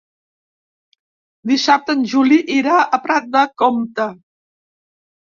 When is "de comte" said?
3.39-4.13